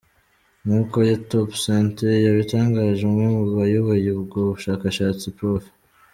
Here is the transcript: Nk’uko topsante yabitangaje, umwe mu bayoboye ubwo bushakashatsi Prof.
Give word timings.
Nk’uko 0.65 0.97
topsante 1.29 2.07
yabitangaje, 2.25 3.01
umwe 3.09 3.25
mu 3.35 3.43
bayoboye 3.57 4.07
ubwo 4.19 4.37
bushakashatsi 4.49 5.25
Prof. 5.37 5.63